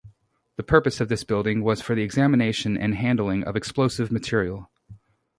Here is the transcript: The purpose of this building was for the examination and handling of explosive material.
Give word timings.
The 0.55 0.63
purpose 0.63 0.99
of 0.99 1.09
this 1.09 1.23
building 1.23 1.63
was 1.63 1.79
for 1.79 1.93
the 1.93 2.01
examination 2.01 2.75
and 2.75 2.95
handling 2.95 3.43
of 3.43 3.55
explosive 3.55 4.11
material. 4.11 4.71